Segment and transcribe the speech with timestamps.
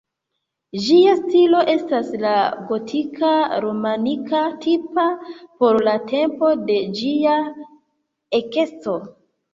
[0.85, 2.31] Ĝia stilo estas la
[2.71, 5.05] gotika-romanika tipa
[5.61, 7.37] por la tempo de ĝia
[8.41, 8.97] ekesto.